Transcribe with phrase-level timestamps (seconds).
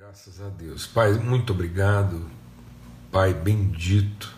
[0.00, 0.86] Graças a Deus.
[0.86, 2.24] Pai, muito obrigado.
[3.12, 4.32] Pai bendito.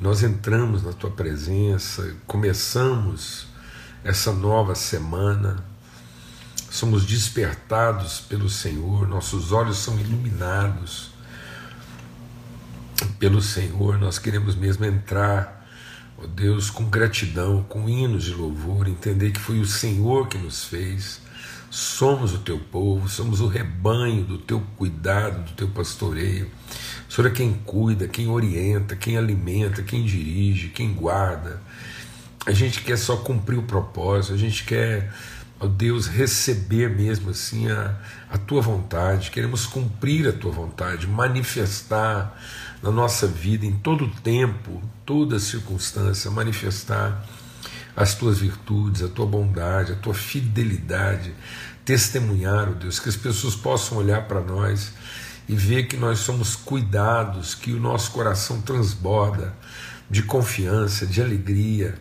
[0.00, 3.48] Nós entramos na tua presença, começamos
[4.04, 5.64] essa nova semana.
[6.70, 11.10] Somos despertados pelo Senhor, nossos olhos são iluminados
[13.18, 13.98] pelo Senhor.
[13.98, 15.68] Nós queremos mesmo entrar,
[16.16, 20.62] ó Deus, com gratidão, com hinos de louvor, entender que foi o Senhor que nos
[20.62, 21.26] fez
[21.70, 26.50] Somos o teu povo, somos o rebanho do teu cuidado, do teu pastoreio.
[27.08, 31.60] O Senhor é quem cuida, quem orienta, quem alimenta, quem dirige, quem guarda.
[32.46, 35.12] A gente quer só cumprir o propósito, a gente quer,
[35.60, 37.94] ó Deus, receber mesmo assim a,
[38.30, 42.34] a tua vontade, queremos cumprir a tua vontade, manifestar
[42.82, 47.26] na nossa vida, em todo tempo, toda circunstância, manifestar
[47.98, 51.34] as tuas virtudes, a tua bondade, a tua fidelidade,
[51.84, 54.92] testemunhar, oh Deus, que as pessoas possam olhar para nós
[55.48, 59.52] e ver que nós somos cuidados, que o nosso coração transborda
[60.08, 61.96] de confiança, de alegria,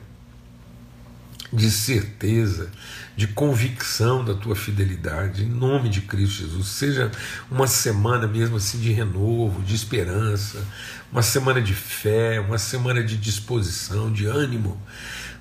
[1.51, 2.69] de certeza,
[3.15, 6.67] de convicção da tua fidelidade, em nome de Cristo Jesus.
[6.67, 7.11] Seja
[7.49, 10.63] uma semana mesmo assim de renovo, de esperança,
[11.11, 14.79] uma semana de fé, uma semana de disposição, de ânimo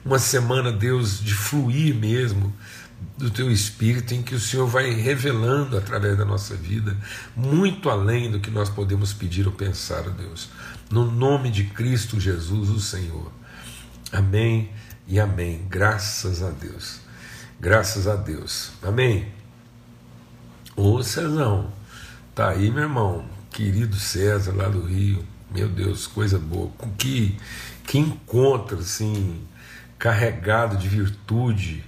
[0.07, 2.55] uma semana, Deus, de fluir mesmo
[3.19, 6.97] do teu espírito, em que o Senhor vai revelando através da nossa vida,
[7.35, 10.49] muito além do que nós podemos pedir ou pensar, Deus.
[10.89, 13.33] No nome de Cristo Jesus, o Senhor.
[14.13, 14.71] Amém
[15.09, 15.67] e amém.
[15.69, 17.01] Graças a Deus.
[17.59, 18.71] Graças a Deus.
[18.83, 19.27] Amém.
[20.77, 21.73] Ô Cezão,
[22.33, 25.27] tá aí, meu irmão, querido César lá do Rio.
[25.51, 26.71] Meu Deus, coisa boa.
[26.97, 27.37] Que,
[27.85, 29.45] que encontro, assim
[29.99, 31.85] carregado de virtude.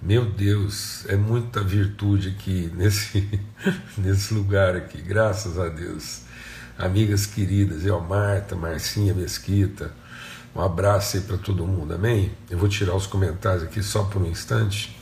[0.00, 3.40] Meu Deus, é muita virtude aqui nesse,
[3.96, 6.22] nesse lugar aqui, graças a Deus.
[6.78, 9.92] Amigas queridas, eu, Marta, Marcinha Mesquita,
[10.54, 12.32] um abraço aí para todo mundo, amém?
[12.50, 14.98] Eu vou tirar os comentários aqui só por um instante.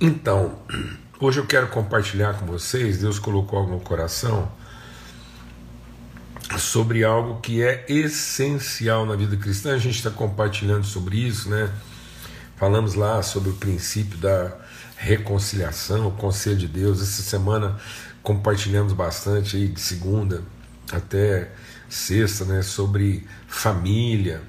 [0.00, 0.58] Então,
[1.18, 4.50] hoje eu quero compartilhar com vocês, Deus colocou algo no coração
[6.58, 9.74] sobre algo que é essencial na vida cristã.
[9.74, 11.70] A gente está compartilhando sobre isso, né?
[12.56, 14.56] Falamos lá sobre o princípio da
[14.96, 17.00] reconciliação, o conselho de Deus.
[17.00, 17.78] Essa semana
[18.22, 20.42] compartilhamos bastante aí de segunda
[20.92, 21.50] até
[21.88, 22.62] sexta, né?
[22.62, 24.42] Sobre família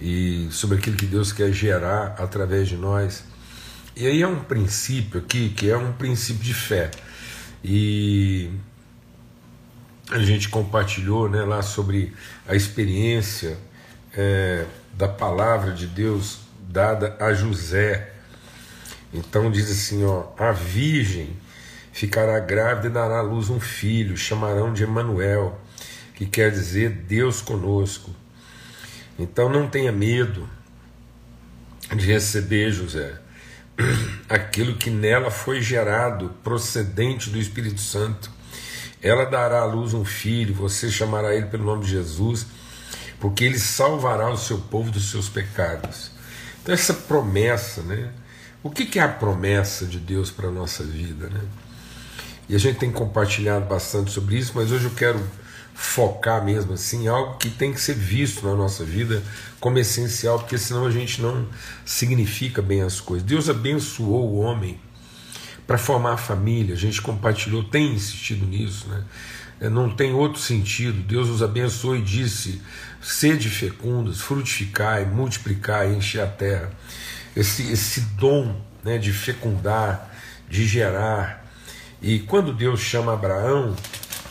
[0.00, 3.24] e sobre aquilo que Deus quer gerar através de nós.
[3.94, 6.90] E aí é um princípio aqui que é um princípio de fé.
[7.62, 8.50] E
[10.12, 12.12] a gente compartilhou né, lá sobre
[12.46, 13.56] a experiência
[14.14, 18.12] é, da palavra de Deus dada a José.
[19.12, 21.34] Então diz assim: ó, a virgem
[21.92, 25.58] ficará grávida e dará à luz um filho, chamarão de Emanuel,
[26.14, 28.10] que quer dizer Deus conosco.
[29.18, 30.48] Então não tenha medo
[31.96, 33.18] de receber, José,
[34.28, 38.41] aquilo que nela foi gerado, procedente do Espírito Santo
[39.02, 42.46] ela dará à luz um filho, você chamará ele pelo nome de Jesus,
[43.18, 46.12] porque ele salvará o seu povo dos seus pecados.
[46.62, 48.10] Então, essa promessa, né?
[48.62, 51.40] O que é a promessa de Deus para a nossa vida, né?
[52.48, 55.20] E a gente tem compartilhado bastante sobre isso, mas hoje eu quero
[55.74, 59.22] focar mesmo assim algo que tem que ser visto na nossa vida
[59.58, 61.48] como essencial, porque senão a gente não
[61.84, 63.26] significa bem as coisas.
[63.26, 64.78] Deus abençoou o homem
[65.66, 66.74] para formar a família.
[66.74, 69.04] A gente compartilhou, tem insistido nisso, né?
[69.60, 71.00] É, não tem outro sentido.
[71.02, 72.60] Deus os abençoou e disse:
[73.00, 76.70] sede fecundos, frutificai, multiplicai, encher a terra.
[77.36, 80.10] Esse, esse dom né, de fecundar,
[80.48, 81.46] de gerar.
[82.00, 83.76] E quando Deus chama Abraão,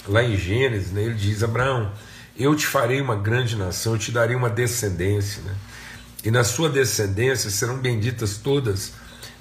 [0.05, 1.91] lá em Gênesis, né, ele diz: Abraão,
[2.37, 5.41] eu te farei uma grande nação, eu te darei uma descendência.
[5.43, 5.55] Né?
[6.25, 8.93] E na sua descendência serão benditas todas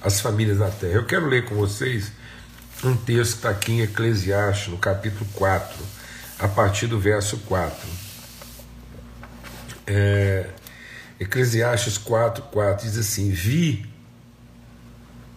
[0.03, 0.95] as famílias da terra.
[0.95, 2.13] Eu quero ler com vocês
[2.83, 5.79] um texto que está aqui em Eclesiastes, no capítulo 4,
[6.39, 7.77] a partir do verso 4.
[9.87, 10.51] É,
[11.19, 13.87] Eclesiastes 4, 4 diz assim: Vi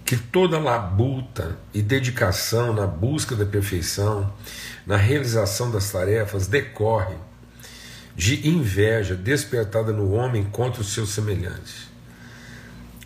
[0.05, 4.31] que toda labuta e dedicação na busca da perfeição,
[4.85, 7.15] na realização das tarefas, decorre
[8.15, 11.87] de inveja despertada no homem contra os seus semelhantes.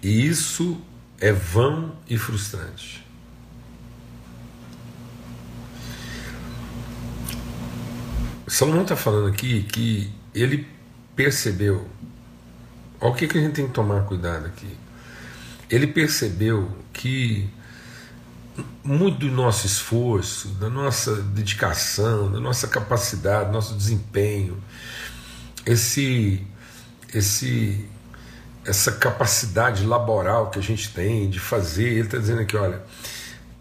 [0.04, 0.80] E isso
[1.20, 3.06] é vão e frustrante.
[8.48, 10.68] Salomão está falando aqui que ele
[11.16, 11.88] percebeu.
[13.00, 14.78] Olha o que, que a gente tem que tomar cuidado aqui.
[15.70, 17.50] Ele percebeu que
[18.84, 24.58] muito do nosso esforço, da nossa dedicação, da nossa capacidade, do nosso desempenho,
[25.66, 26.46] esse,
[27.14, 27.86] esse,
[28.68, 31.88] essa capacidade laboral que a gente tem de fazer.
[31.88, 32.84] Ele está dizendo aqui, olha,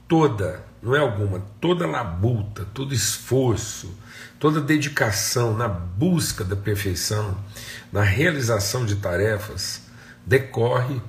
[0.08, 3.96] toda, não é alguma, toda labuta, todo esforço,
[4.40, 7.38] toda dedicação na busca da perfeição,
[7.92, 9.82] na realização de tarefas,
[10.26, 11.00] decorre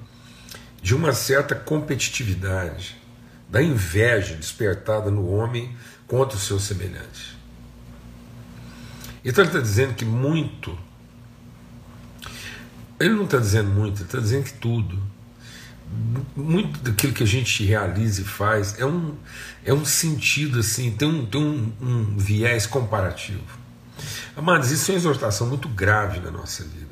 [0.80, 2.96] de uma certa competitividade,
[3.50, 7.36] da inveja despertada no homem contra o seu semelhante.
[9.26, 10.78] Então ele está dizendo que muito,
[13.00, 15.00] ele não está dizendo muito, ele está dizendo que tudo,
[16.36, 19.16] muito daquilo que a gente realiza e faz é um,
[19.64, 23.44] é um sentido assim, tem um, tem um, um viés comparativo.
[24.36, 26.88] Amados, isso é uma exortação muito grave na nossa vida.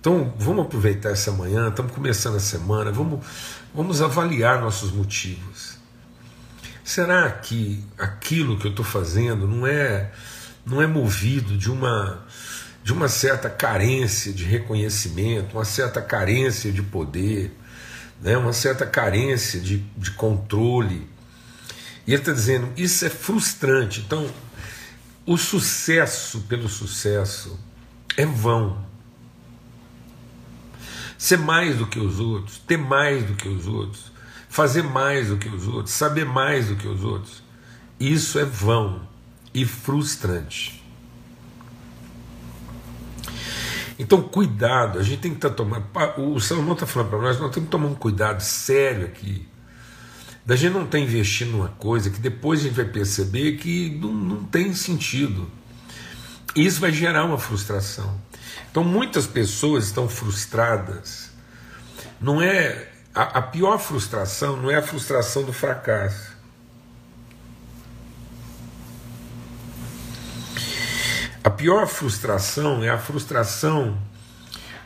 [0.00, 3.24] Então vamos aproveitar essa manhã, estamos começando a semana, vamos,
[3.74, 5.76] vamos avaliar nossos motivos.
[6.84, 10.12] Será que aquilo que eu estou fazendo não é,
[10.64, 12.24] não é movido de uma,
[12.86, 17.50] de uma certa carência de reconhecimento, uma certa carência de poder,
[18.22, 21.10] né, uma certa carência de, de controle?
[22.06, 24.02] E ele está dizendo: isso é frustrante.
[24.06, 24.32] Então,
[25.26, 27.58] o sucesso pelo sucesso
[28.16, 28.86] é vão
[31.18, 34.12] ser mais do que os outros, ter mais do que os outros,
[34.48, 37.42] fazer mais do que os outros, saber mais do que os outros.
[37.98, 39.08] Isso é vão
[39.52, 40.85] e frustrante.
[43.98, 45.86] Então, cuidado, a gente tem que estar tá tomando.
[46.18, 49.48] O Salomão está falando para nós, nós temos que tomar um cuidado sério aqui.
[50.44, 53.98] Da gente não estar tá investindo numa coisa que depois a gente vai perceber que
[54.00, 55.50] não, não tem sentido.
[56.54, 58.20] Isso vai gerar uma frustração.
[58.70, 61.30] Então muitas pessoas estão frustradas.
[62.20, 66.35] Não é a, a pior frustração não é a frustração do fracasso.
[71.46, 73.96] A pior frustração é a frustração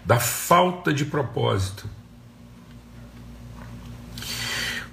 [0.05, 1.89] da falta de propósito.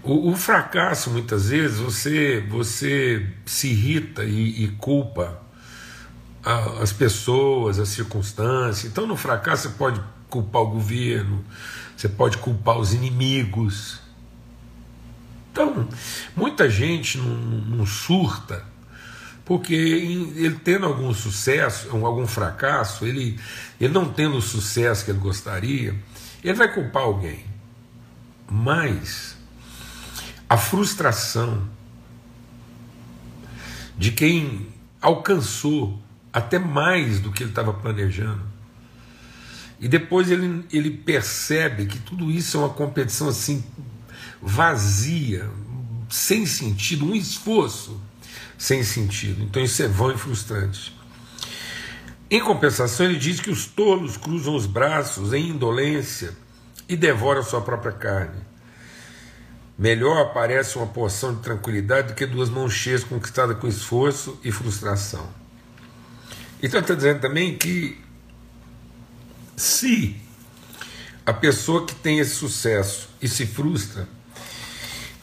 [0.01, 5.41] O, o, fracasso, muitas vezes, você, você se irrita e, e culpa
[6.81, 8.89] as pessoas, as circunstâncias.
[8.89, 11.43] Então, no fracasso, você pode culpar o governo,
[11.97, 13.99] você pode culpar os inimigos.
[15.51, 15.85] Então,
[16.33, 18.63] muita gente não, não surta,
[19.47, 23.39] porque ele tendo algum sucesso, algum fracasso, ele,
[23.79, 25.95] ele não tendo o sucesso que ele gostaria,
[26.44, 27.45] ele vai culpar alguém.
[28.51, 29.38] Mas
[30.49, 31.65] a frustração
[33.97, 34.67] de quem
[35.01, 35.97] alcançou
[36.33, 38.43] até mais do que ele estava planejando.
[39.79, 43.63] E depois ele, ele percebe que tudo isso é uma competição assim
[44.41, 45.50] vazia,
[46.09, 48.06] sem sentido, um esforço
[48.57, 49.44] sem sentido.
[49.44, 50.95] Então isso é vão e frustrante.
[52.30, 56.36] Em compensação, ele diz que os tolos cruzam os braços em indolência
[56.89, 58.42] e devoram sua própria carne.
[59.77, 64.51] Melhor parece uma porção de tranquilidade do que duas mãos cheias conquistadas com esforço e
[64.51, 65.30] frustração.
[66.62, 68.01] Então está dizendo também que
[69.56, 70.15] se
[71.25, 74.07] a pessoa que tem esse sucesso e se frustra,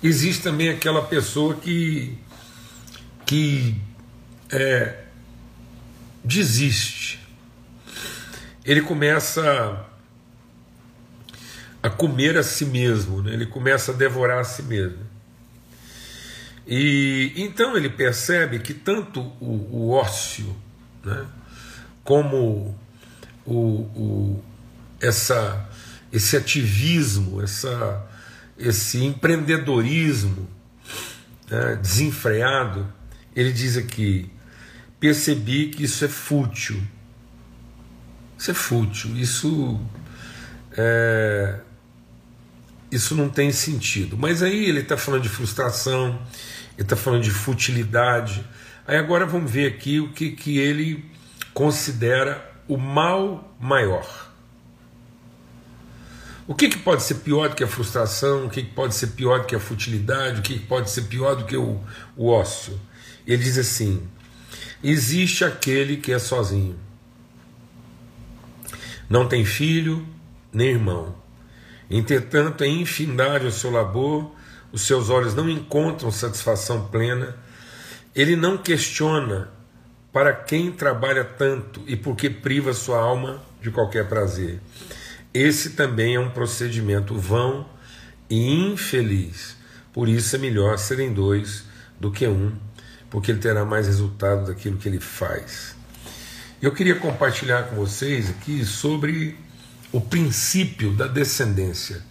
[0.03, 2.17] existe também aquela pessoa que,
[3.27, 3.81] que
[4.51, 5.05] é,
[6.23, 7.21] desiste.
[8.65, 9.85] Ele começa
[11.83, 13.35] a comer a si mesmo, né?
[13.35, 15.05] ele começa a devorar a si mesmo.
[16.67, 20.57] E então ele percebe que tanto o, o ócio
[21.05, 21.27] né?
[22.03, 22.75] como
[23.45, 24.45] o, o,
[25.01, 25.69] essa,
[26.11, 28.07] esse ativismo, essa,
[28.59, 30.49] esse empreendedorismo
[31.51, 32.91] né, desenfreado,
[33.35, 34.31] ele diz aqui:
[34.99, 36.81] percebi que isso é fútil.
[38.39, 39.81] Isso é fútil, isso
[40.77, 41.61] é,
[42.91, 44.19] isso não tem sentido.
[44.19, 46.21] Mas aí ele está falando de frustração,
[46.75, 48.45] ele está falando de futilidade,
[48.87, 51.11] Aí agora vamos ver aqui o que, que ele
[51.55, 54.31] considera o mal maior.
[56.47, 58.45] O que, que pode ser pior do que a frustração?
[58.45, 60.41] O que, que pode ser pior do que a futilidade?
[60.41, 61.81] O que, que pode ser pior do que o,
[62.15, 62.79] o ócio?
[63.27, 64.03] Ele diz assim:
[64.83, 66.79] existe aquele que é sozinho,
[69.09, 70.07] não tem filho
[70.53, 71.15] nem irmão.
[71.91, 74.33] Entretanto, é infindável o seu labor,
[74.73, 77.37] os seus olhos não encontram satisfação plena
[78.15, 79.49] ele não questiona
[80.13, 84.61] para quem trabalha tanto e por que priva sua alma de qualquer prazer.
[85.33, 87.69] Esse também é um procedimento vão
[88.31, 89.57] e infeliz,
[89.93, 91.65] Por isso é melhor serem dois
[91.99, 92.53] do que um,
[93.15, 95.77] porque ele terá mais resultado daquilo que ele faz.
[96.61, 99.39] Eu queria compartilhar com vocês aqui sobre
[99.93, 102.03] o princípio da descendência.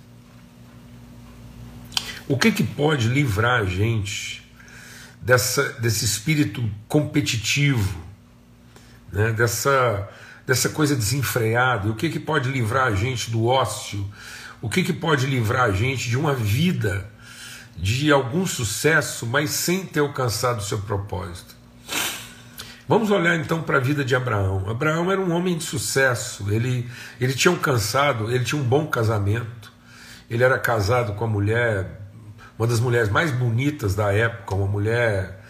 [2.26, 4.50] O que, que pode livrar a gente
[5.22, 8.02] dessa, desse espírito competitivo,
[9.12, 10.10] né, dessa,
[10.48, 11.90] dessa coisa desenfreada?
[11.90, 14.10] O que, que pode livrar a gente do ócio?
[14.62, 17.12] O que, que pode livrar a gente de uma vida
[17.78, 21.56] de algum sucesso, mas sem ter alcançado o seu propósito?
[22.88, 24.70] Vamos olhar então para a vida de Abraão.
[24.70, 26.90] Abraão era um homem de sucesso, ele,
[27.20, 29.72] ele tinha alcançado, ele tinha um bom casamento,
[30.30, 32.02] ele era casado com a mulher,
[32.58, 35.44] uma das mulheres mais bonitas da época, uma mulher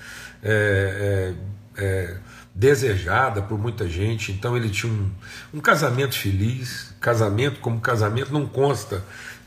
[0.43, 1.33] é,
[1.77, 2.17] é, é,
[2.53, 5.11] desejada por muita gente, então ele tinha um,
[5.55, 6.93] um casamento feliz.
[6.99, 9.03] Casamento como casamento, não consta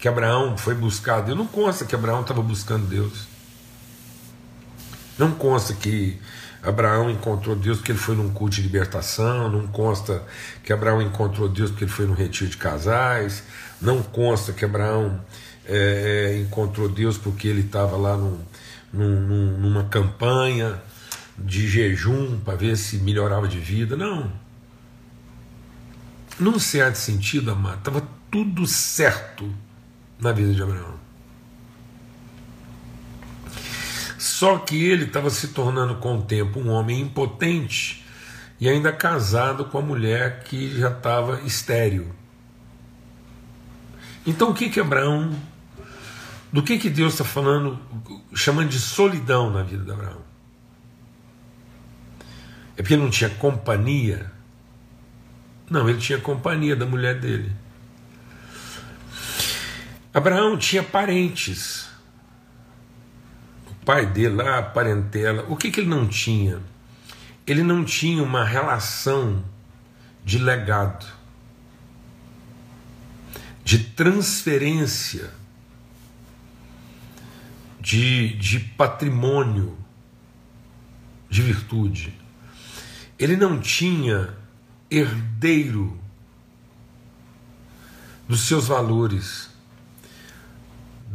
[0.06, 3.26] que Abraão foi buscar Deus, não consta que Abraão estava buscando Deus.
[5.18, 6.16] Não consta que
[6.62, 10.22] Abraão encontrou Deus porque ele foi num culto de libertação, não consta
[10.62, 13.42] que Abraão encontrou Deus porque ele foi num retiro de casais,
[13.82, 15.20] não consta que Abraão
[15.64, 18.38] é, é encontrou Deus porque ele estava lá num,
[18.92, 20.80] num, numa campanha
[21.36, 23.96] de jejum para ver se melhorava de vida.
[23.96, 24.30] Não.
[26.38, 29.65] Num certo sentido, amado, estava tudo certo
[30.18, 30.96] na vida de Abraão.
[34.18, 38.04] Só que ele estava se tornando com o tempo um homem impotente
[38.58, 42.12] e ainda casado com a mulher que já estava estéril.
[44.26, 45.30] Então o que que Abraão,
[46.52, 47.78] do que que Deus está falando,
[48.34, 50.22] chamando de solidão na vida de Abraão?
[52.76, 54.30] É porque ele não tinha companhia?
[55.70, 57.52] Não, ele tinha companhia da mulher dele.
[60.16, 61.86] Abraão tinha parentes
[63.86, 66.60] pai dele lá, a parentela, o que, que ele não tinha?
[67.46, 69.44] Ele não tinha uma relação
[70.24, 71.06] de legado,
[73.64, 75.30] de transferência
[77.80, 79.78] de, de patrimônio,
[81.30, 82.12] de virtude.
[83.16, 84.36] Ele não tinha
[84.90, 85.96] herdeiro
[88.26, 89.48] dos seus valores,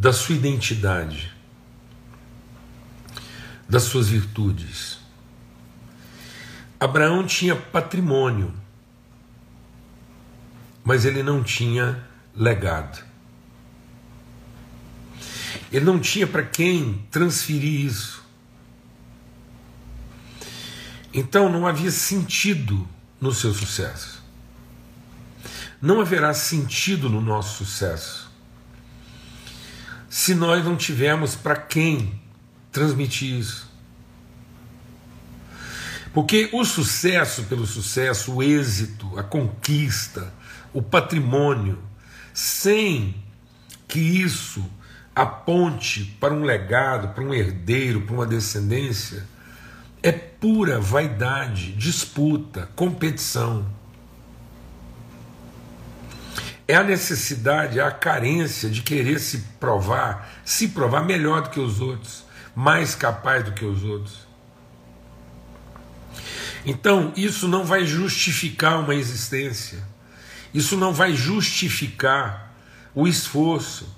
[0.01, 1.31] da sua identidade
[3.69, 4.97] das suas virtudes.
[6.79, 8.51] Abraão tinha patrimônio,
[10.83, 12.03] mas ele não tinha
[12.35, 13.05] legado.
[15.71, 18.23] Ele não tinha para quem transferir isso.
[21.13, 22.89] Então não havia sentido
[23.21, 24.19] no seu sucesso.
[25.79, 28.20] Não haverá sentido no nosso sucesso
[30.11, 32.19] se nós não tivermos para quem
[32.69, 33.71] transmitir isso.
[36.13, 40.33] Porque o sucesso pelo sucesso, o êxito, a conquista,
[40.73, 41.81] o patrimônio,
[42.33, 43.15] sem
[43.87, 44.69] que isso
[45.15, 49.25] aponte para um legado, para um herdeiro, para uma descendência,
[50.03, 53.65] é pura vaidade, disputa, competição.
[56.71, 61.59] É a necessidade, é a carência de querer se provar, se provar melhor do que
[61.59, 62.23] os outros
[62.55, 64.25] mais capaz do que os outros.
[66.65, 69.83] Então, isso não vai justificar uma existência,
[70.53, 72.55] isso não vai justificar
[72.95, 73.93] o esforço.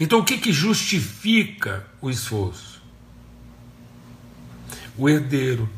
[0.00, 2.82] Então, o que, que justifica o esforço?
[4.98, 5.70] O herdeiro,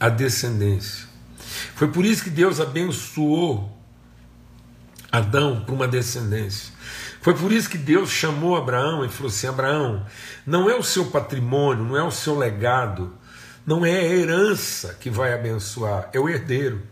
[0.00, 1.06] a descendência.
[1.76, 3.77] Foi por isso que Deus abençoou
[5.10, 6.72] Adão para uma descendência.
[7.20, 10.06] Foi por isso que Deus chamou Abraão e falou assim: Abraão,
[10.46, 13.12] não é o seu patrimônio, não é o seu legado,
[13.66, 16.82] não é a herança que vai abençoar, é o herdeiro.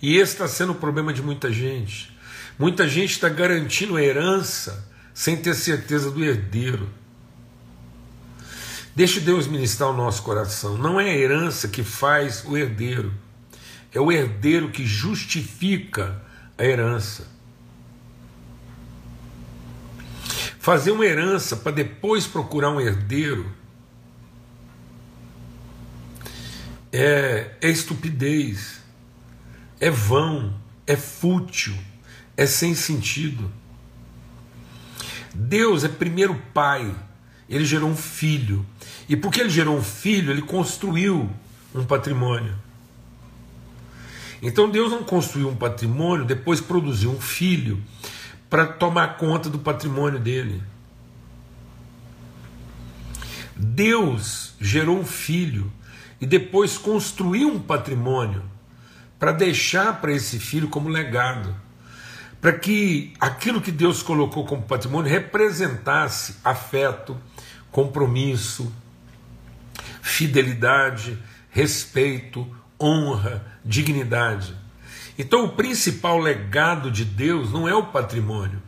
[0.00, 2.14] E esse está sendo o problema de muita gente.
[2.58, 6.88] Muita gente está garantindo a herança sem ter certeza do herdeiro.
[8.94, 10.78] Deixe Deus ministrar o nosso coração.
[10.78, 13.12] Não é a herança que faz o herdeiro,
[13.94, 16.20] é o herdeiro que justifica
[16.58, 17.28] a herança.
[20.58, 23.50] Fazer uma herança para depois procurar um herdeiro
[26.92, 28.80] é, é estupidez,
[29.78, 31.76] é vão, é fútil,
[32.36, 33.50] é sem sentido.
[35.32, 36.94] Deus é primeiro pai,
[37.48, 38.64] ele gerou um filho,
[39.08, 41.30] e porque ele gerou um filho, ele construiu
[41.74, 42.56] um patrimônio.
[44.44, 47.82] Então Deus não construiu um patrimônio, depois produziu um filho
[48.50, 50.62] para tomar conta do patrimônio dele.
[53.56, 55.72] Deus gerou um filho
[56.20, 58.42] e depois construiu um patrimônio
[59.18, 61.56] para deixar para esse filho como legado,
[62.38, 67.16] para que aquilo que Deus colocou como patrimônio representasse afeto,
[67.70, 68.70] compromisso,
[70.02, 72.46] fidelidade, respeito,
[72.80, 74.54] honra, dignidade.
[75.18, 78.60] Então, o principal legado de Deus não é o patrimônio,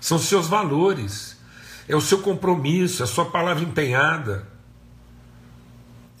[0.00, 1.36] são seus valores,
[1.88, 4.48] é o seu compromisso, é a sua palavra empenhada,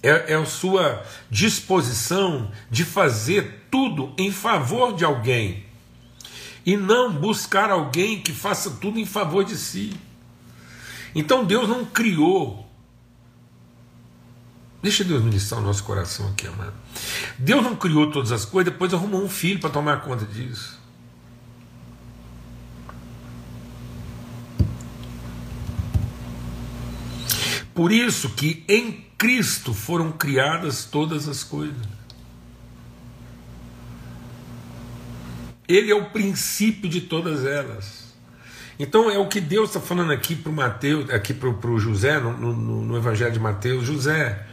[0.02, 5.64] é, é a sua disposição de fazer tudo em favor de alguém
[6.64, 9.92] e não buscar alguém que faça tudo em favor de si.
[11.14, 12.66] Então Deus não criou.
[14.82, 16.74] Deixa Deus ministrar o nosso coração aqui, amado.
[17.40, 20.78] Deus não criou todas as coisas, depois arrumou um filho para tomar conta disso.
[27.74, 31.88] Por isso que em Cristo foram criadas todas as coisas.
[35.66, 38.12] Ele é o princípio de todas elas.
[38.78, 42.20] Então é o que Deus está falando aqui para o Mateus, aqui para o José,
[42.20, 44.46] no, no, no Evangelho de Mateus, José.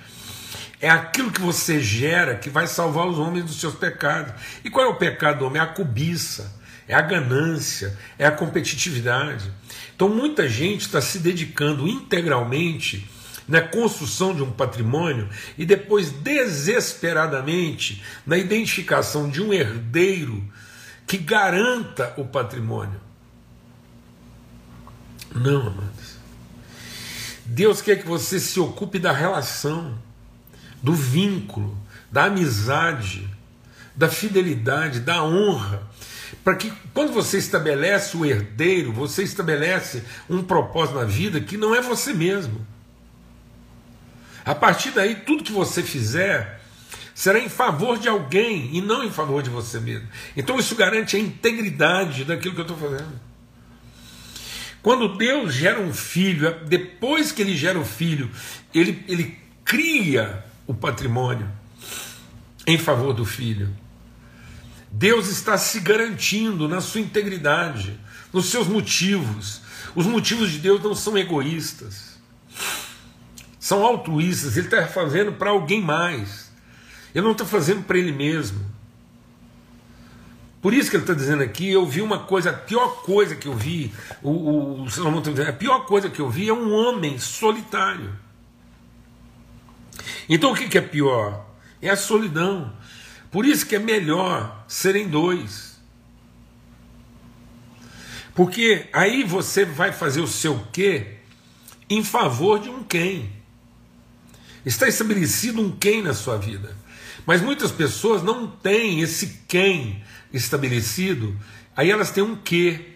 [0.79, 4.33] É aquilo que você gera que vai salvar os homens dos seus pecados.
[4.63, 5.59] E qual é o pecado do homem?
[5.59, 6.55] É a cobiça,
[6.87, 9.51] é a ganância, é a competitividade.
[9.95, 13.09] Então muita gente está se dedicando integralmente
[13.47, 20.43] na construção de um patrimônio e depois desesperadamente na identificação de um herdeiro
[21.07, 22.99] que garanta o patrimônio.
[25.33, 26.17] Não, amados.
[27.45, 29.97] Deus quer que você se ocupe da relação,
[30.81, 31.77] do vínculo,
[32.11, 33.27] da amizade,
[33.95, 35.81] da fidelidade, da honra,
[36.43, 41.73] para que quando você estabelece o herdeiro, você estabelece um propósito na vida que não
[41.73, 42.65] é você mesmo.
[44.45, 46.61] A partir daí, tudo que você fizer
[47.13, 50.07] será em favor de alguém e não em favor de você mesmo.
[50.35, 53.19] Então isso garante a integridade daquilo que eu estou fazendo.
[54.81, 58.29] Quando Deus gera um filho, é depois que ele gera o filho,
[58.73, 61.49] ele, ele cria o patrimônio
[62.67, 63.73] em favor do filho.
[64.91, 67.99] Deus está se garantindo na sua integridade,
[68.31, 69.61] nos seus motivos.
[69.95, 72.17] Os motivos de Deus não são egoístas
[73.67, 76.49] são altruístas, ele está fazendo para alguém mais.
[77.13, 78.65] Ele não está fazendo para ele mesmo.
[80.61, 83.45] Por isso que ele está dizendo aqui, eu vi uma coisa, a pior coisa que
[83.45, 86.73] eu vi, o, o Salomão está dizendo, a pior coisa que eu vi é um
[86.73, 88.15] homem solitário.
[90.29, 91.45] Então o que, é pior?
[91.81, 92.73] É a solidão.
[93.31, 95.77] Por isso que é melhor serem dois.
[98.33, 101.17] Porque aí você vai fazer o seu quê
[101.89, 103.31] em favor de um quem.
[104.65, 106.75] Está estabelecido um quem na sua vida.
[107.25, 111.37] Mas muitas pessoas não têm esse quem estabelecido,
[111.75, 112.93] aí elas têm um que.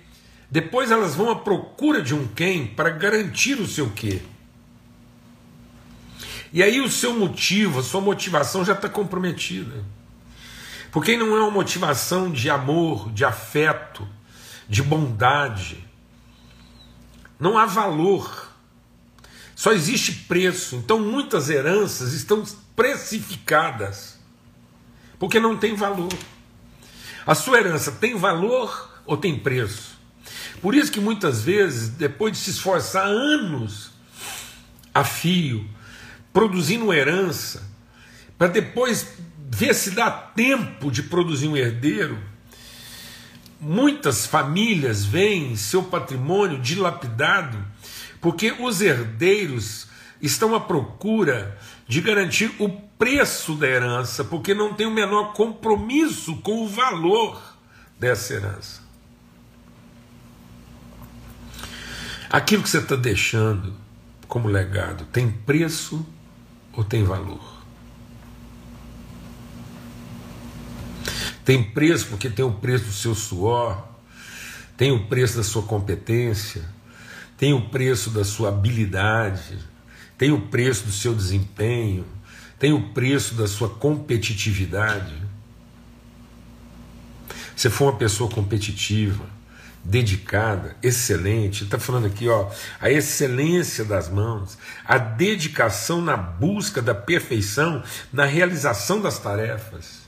[0.50, 4.22] Depois elas vão à procura de um quem para garantir o seu que.
[6.54, 9.84] E aí o seu motivo, a sua motivação já está comprometida.
[10.92, 14.08] Porque não é uma motivação de amor, de afeto,
[14.68, 15.84] de bondade.
[17.40, 18.52] Não há valor
[19.62, 20.76] só existe preço.
[20.78, 22.44] Então muitas heranças estão
[22.76, 24.20] precificadas.
[25.20, 26.12] Porque não tem valor.
[27.28, 30.00] A sua herança tem valor ou tem preço?
[30.64, 33.92] Por isso que muitas vezes, depois de se esforçar anos
[34.92, 35.70] a fio,
[36.34, 37.70] produzindo herança,
[38.38, 39.08] para depois
[39.50, 42.18] ver se dá tempo de produzir um herdeiro,
[43.60, 47.58] muitas famílias veem seu patrimônio dilapidado
[48.22, 49.88] porque os herdeiros
[50.22, 56.38] estão à procura de garantir o preço da herança, porque não tem o menor compromisso
[56.38, 57.42] com o valor
[58.00, 58.82] dessa herança.
[62.30, 63.74] Aquilo que você está deixando
[64.28, 66.06] como legado tem preço
[66.74, 67.62] ou tem valor?
[71.44, 73.88] Tem preço porque tem o preço do seu suor,
[74.78, 76.64] tem o preço da sua competência
[77.42, 79.58] tem o preço da sua habilidade,
[80.16, 82.06] tem o preço do seu desempenho,
[82.60, 85.16] tem o preço da sua competitividade.
[87.56, 89.26] Se for uma pessoa competitiva,
[89.84, 96.94] dedicada, excelente, está falando aqui, ó, a excelência das mãos, a dedicação na busca da
[96.94, 100.02] perfeição, na realização das tarefas.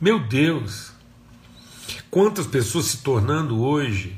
[0.00, 0.92] Meu Deus,
[2.10, 4.16] quantas pessoas se tornando hoje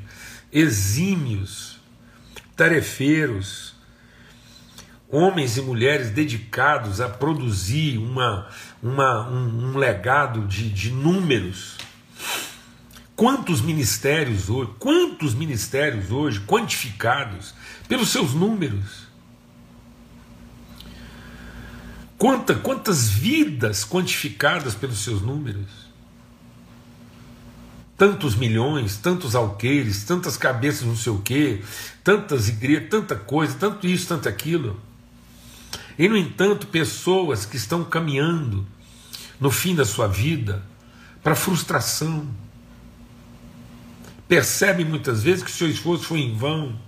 [0.52, 1.80] exímios,
[2.54, 3.74] tarefeiros,
[5.08, 8.48] homens e mulheres dedicados a produzir uma,
[8.82, 11.76] uma, um, um legado de, de números.
[13.16, 17.55] Quantos ministérios hoje, quantos ministérios hoje quantificados
[17.88, 19.07] pelos seus números?
[22.18, 25.87] Quanta, quantas vidas quantificadas pelos seus números?
[27.96, 31.62] tantos milhões, tantos alqueires, tantas cabeças não sei o quê,
[32.05, 34.79] tantas igrejas, tanta coisa, tanto isso, tanto aquilo.
[35.98, 38.66] E, no entanto, pessoas que estão caminhando
[39.40, 40.62] no fim da sua vida
[41.22, 42.29] para frustração.
[44.28, 46.78] Percebem muitas vezes que o seu esforço foi em vão,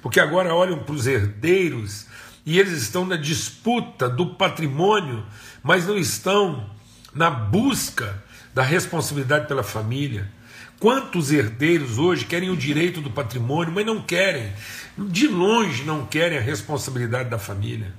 [0.00, 2.06] porque agora olham para os herdeiros
[2.46, 5.24] e eles estão na disputa do patrimônio,
[5.62, 6.70] mas não estão
[7.12, 8.22] na busca
[8.54, 10.30] da responsabilidade pela família.
[10.78, 14.52] Quantos herdeiros hoje querem o direito do patrimônio, mas não querem,
[14.96, 17.92] de longe não querem a responsabilidade da família,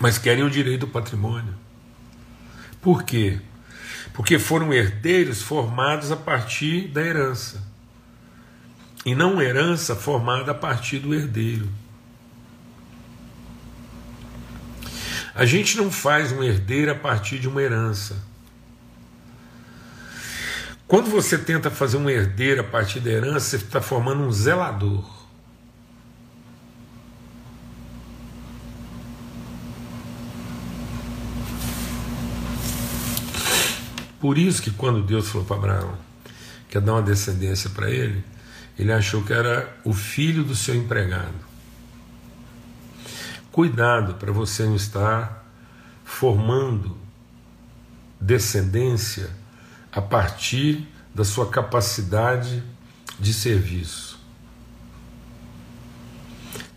[0.00, 1.54] mas querem o direito do patrimônio.
[2.80, 3.40] Por quê?
[4.12, 7.62] Porque foram herdeiros formados a partir da herança,
[9.04, 11.68] e não herança formada a partir do herdeiro.
[15.34, 18.16] A gente não faz um herdeiro a partir de uma herança.
[20.86, 25.21] Quando você tenta fazer um herdeiro a partir da herança, você está formando um zelador.
[34.22, 35.98] Por isso que quando Deus falou para Abraão
[36.68, 38.24] que ia dar uma descendência para ele,
[38.78, 41.34] ele achou que era o filho do seu empregado.
[43.50, 45.44] Cuidado para você não estar
[46.04, 46.96] formando
[48.20, 49.28] descendência
[49.90, 52.62] a partir da sua capacidade
[53.18, 54.20] de serviço.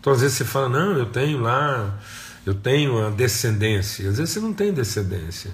[0.00, 1.96] Então, às vezes você fala: Não, eu tenho lá,
[2.44, 4.10] eu tenho a descendência.
[4.10, 5.52] Às vezes você não tem descendência.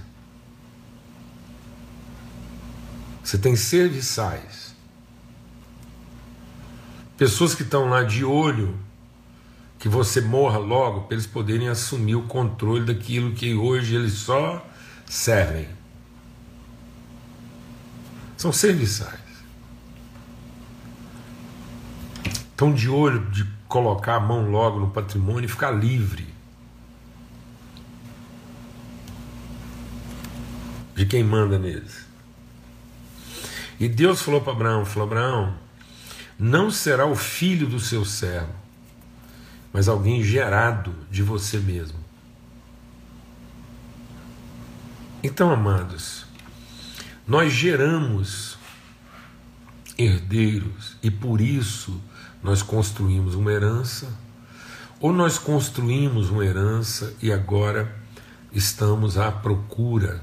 [3.23, 4.75] Você tem serviçais.
[7.17, 8.79] Pessoas que estão lá de olho
[9.79, 14.65] que você morra logo para eles poderem assumir o controle daquilo que hoje eles só
[15.07, 15.69] servem.
[18.37, 19.21] São serviçais.
[22.25, 26.33] Estão de olho de colocar a mão logo no patrimônio e ficar livre
[30.95, 32.12] de quem manda neles.
[33.83, 35.55] E Deus falou para Abraão: falou, Abraão,
[36.39, 38.55] não será o filho do seu servo,
[39.73, 41.99] mas alguém gerado de você mesmo.
[45.21, 46.25] Então, amados,
[47.27, 48.57] nós geramos
[49.99, 52.01] herdeiros e por isso
[52.41, 54.17] nós construímos uma herança,
[55.01, 57.93] ou nós construímos uma herança e agora
[58.53, 60.23] estamos à procura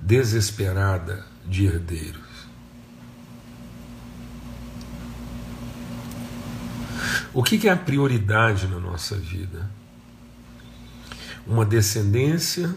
[0.00, 2.25] desesperada de herdeiros.
[7.36, 9.70] O que é a prioridade na nossa vida?
[11.46, 12.74] Uma descendência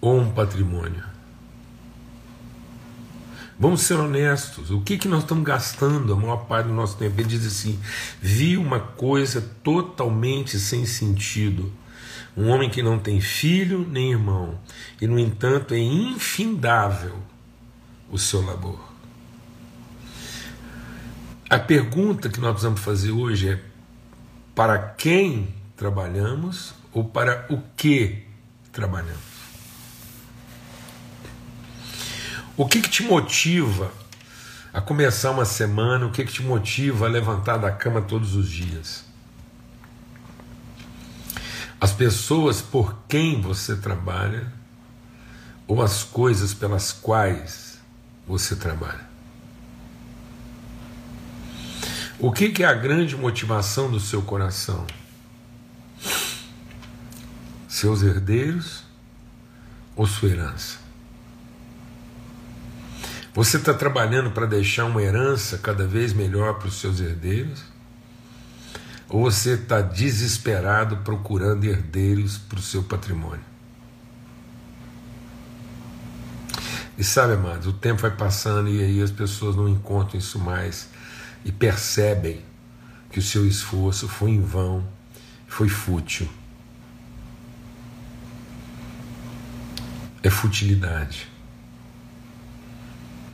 [0.00, 1.02] ou um patrimônio?
[3.58, 4.70] Vamos ser honestos.
[4.70, 7.20] O que, que nós estamos gastando a maior parte do nosso tempo?
[7.20, 7.80] Ele diz assim:
[8.22, 11.72] vi uma coisa totalmente sem sentido.
[12.36, 14.56] Um homem que não tem filho nem irmão,
[15.00, 17.16] e no entanto é infindável
[18.08, 18.87] o seu labor.
[21.50, 23.60] A pergunta que nós precisamos fazer hoje é:
[24.54, 28.26] para quem trabalhamos ou para o que
[28.70, 29.16] trabalhamos?
[32.54, 33.90] O que, que te motiva
[34.74, 36.06] a começar uma semana?
[36.06, 39.06] O que, que te motiva a levantar da cama todos os dias?
[41.80, 44.52] As pessoas por quem você trabalha
[45.66, 47.78] ou as coisas pelas quais
[48.26, 49.07] você trabalha?
[52.20, 54.84] O que, que é a grande motivação do seu coração?
[57.68, 58.82] Seus herdeiros
[59.94, 60.78] ou sua herança?
[63.32, 67.62] Você está trabalhando para deixar uma herança cada vez melhor para os seus herdeiros?
[69.08, 73.46] Ou você está desesperado procurando herdeiros para o seu patrimônio?
[76.98, 80.88] E sabe, amados, o tempo vai passando e aí as pessoas não encontram isso mais
[81.48, 82.44] e percebem
[83.10, 84.86] que o seu esforço foi em vão,
[85.46, 86.28] foi fútil.
[90.22, 91.26] É futilidade.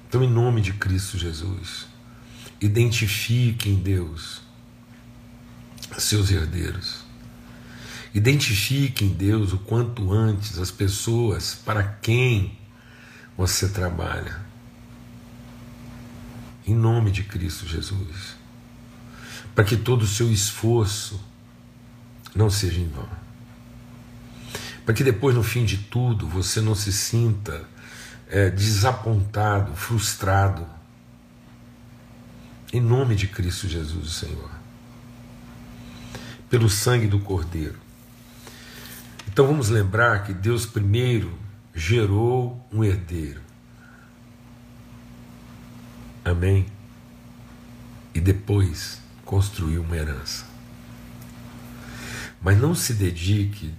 [0.06, 1.88] Então, em nome de Cristo Jesus,
[2.60, 4.42] identifique em Deus
[5.98, 7.02] seus herdeiros.
[8.14, 12.56] Identifique em Deus o quanto antes as pessoas para quem
[13.36, 14.53] você trabalha.
[16.66, 18.36] Em nome de Cristo Jesus.
[19.54, 21.20] Para que todo o seu esforço
[22.34, 23.08] não seja em vão.
[24.84, 27.66] Para que depois, no fim de tudo, você não se sinta
[28.28, 30.66] é, desapontado, frustrado.
[32.72, 34.50] Em nome de Cristo Jesus, Senhor.
[36.50, 37.78] Pelo sangue do Cordeiro.
[39.28, 41.32] Então vamos lembrar que Deus primeiro
[41.74, 43.43] gerou um herdeiro.
[46.24, 46.66] Amém?
[48.14, 50.46] E depois construiu uma herança.
[52.40, 53.74] Mas não se dedique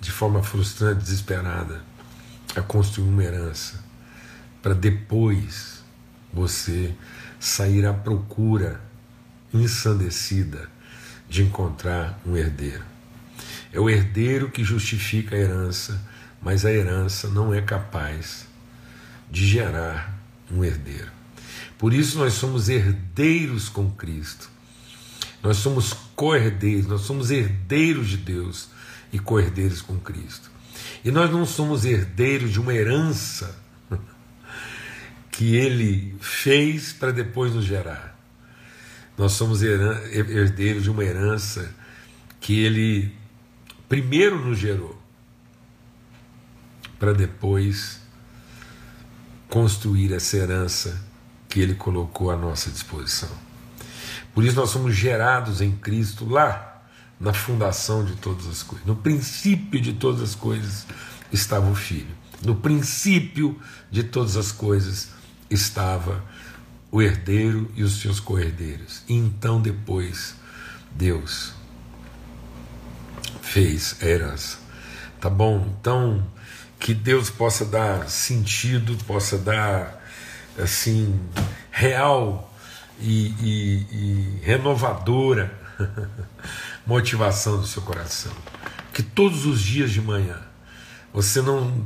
[0.00, 1.82] de forma frustrante, desesperada,
[2.56, 3.82] a construir uma herança,
[4.62, 5.82] para depois
[6.32, 6.94] você
[7.38, 8.80] sair à procura
[9.52, 10.68] ensandecida
[11.28, 12.84] de encontrar um herdeiro.
[13.72, 16.00] É o herdeiro que justifica a herança,
[16.42, 18.46] mas a herança não é capaz
[19.30, 20.14] de gerar
[20.50, 21.19] um herdeiro.
[21.80, 24.50] Por isso nós somos herdeiros com Cristo.
[25.42, 28.68] Nós somos co-herdeiros, nós somos herdeiros de Deus
[29.10, 30.50] e co-herdeiros com Cristo.
[31.02, 33.58] E nós não somos herdeiros de uma herança
[35.32, 38.14] que ele fez para depois nos gerar.
[39.16, 41.74] Nós somos herdeiros de uma herança
[42.42, 43.10] que ele
[43.88, 45.00] primeiro nos gerou
[46.98, 48.02] para depois
[49.48, 51.09] construir essa herança
[51.50, 53.28] que ele colocou à nossa disposição.
[54.32, 56.80] Por isso nós somos gerados em Cristo lá
[57.18, 58.86] na fundação de todas as coisas.
[58.86, 60.86] No princípio de todas as coisas
[61.32, 62.14] estava o Filho.
[62.42, 63.60] No princípio
[63.90, 65.10] de todas as coisas
[65.50, 66.24] estava
[66.90, 69.02] o herdeiro e os seus co-herdeiros.
[69.08, 70.36] E então depois
[70.92, 71.52] Deus
[73.42, 74.58] fez a herança.
[75.20, 75.68] Tá bom?
[75.78, 76.24] Então
[76.78, 79.99] que Deus possa dar sentido, possa dar
[80.58, 81.20] assim
[81.70, 82.52] real
[83.00, 85.58] e, e, e renovadora
[86.86, 88.32] motivação do seu coração.
[88.92, 90.38] Que todos os dias de manhã
[91.12, 91.84] você não,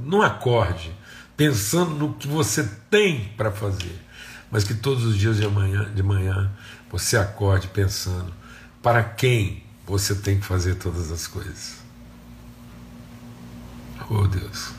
[0.00, 0.92] não acorde
[1.36, 4.00] pensando no que você tem para fazer,
[4.50, 6.50] mas que todos os dias de manhã, de manhã
[6.90, 8.32] você acorde pensando
[8.82, 11.76] para quem você tem que fazer todas as coisas.
[14.08, 14.72] Oh Deus.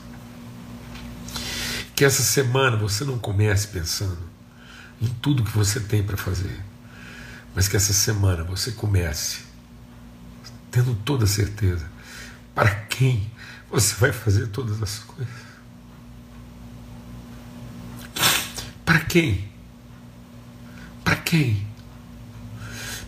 [1.98, 4.22] Que essa semana você não comece pensando
[5.02, 6.56] em tudo que você tem para fazer,
[7.56, 9.40] mas que essa semana você comece
[10.70, 11.90] tendo toda certeza
[12.54, 13.28] para quem
[13.68, 15.34] você vai fazer todas as coisas.
[18.84, 19.48] Para quem?
[21.02, 21.66] Para quem?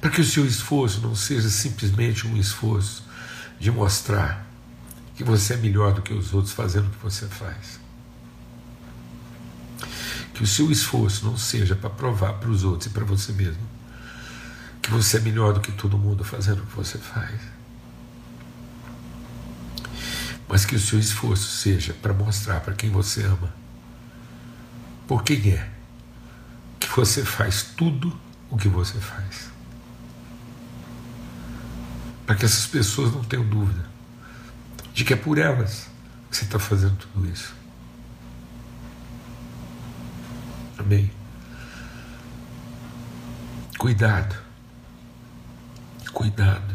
[0.00, 3.04] Para que o seu esforço não seja simplesmente um esforço
[3.56, 4.44] de mostrar
[5.14, 7.79] que você é melhor do que os outros fazendo o que você faz.
[10.40, 13.60] Que o seu esforço não seja para provar para os outros e para você mesmo
[14.80, 17.38] que você é melhor do que todo mundo fazendo o que você faz.
[20.48, 23.52] Mas que o seu esforço seja para mostrar para quem você ama
[25.06, 25.70] por quem é
[26.78, 29.50] que você faz tudo o que você faz.
[32.24, 33.84] Para que essas pessoas não tenham dúvida
[34.94, 35.86] de que é por elas
[36.30, 37.59] que você está fazendo tudo isso.
[40.80, 41.10] Amém?
[43.76, 44.34] Cuidado.
[46.12, 46.74] Cuidado.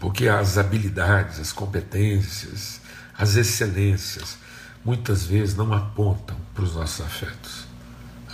[0.00, 2.80] Porque as habilidades, as competências,
[3.16, 4.36] as excelências,
[4.84, 7.64] muitas vezes não apontam para os nossos afetos,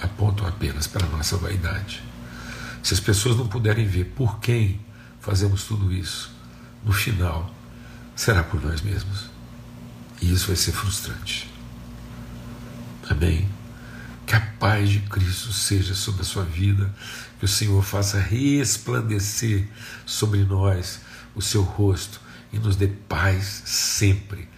[0.01, 2.03] apontam apenas para a nossa vaidade.
[2.83, 4.81] Se as pessoas não puderem ver por quem
[5.21, 6.33] fazemos tudo isso,
[6.83, 7.55] no final
[8.17, 9.29] será por nós mesmos.
[10.23, 11.53] E isso vai ser frustrante.
[13.11, 13.58] Amém?
[14.29, 16.95] Que a paz de Cristo seja sobre a sua vida,
[17.39, 19.67] que o Senhor faça resplandecer
[20.05, 21.01] sobre nós
[21.35, 22.21] o seu rosto
[22.53, 24.49] e nos dê paz sempre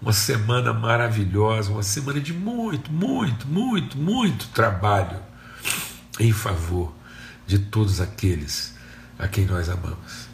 [0.00, 5.18] uma semana maravilhosa, uma semana de muito, muito, muito, muito trabalho
[6.20, 6.94] em favor
[7.46, 8.74] de todos aqueles
[9.18, 10.28] a quem nós amamos.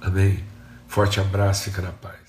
[0.00, 0.42] Amém?
[0.88, 2.23] Forte abraço, fica na paz.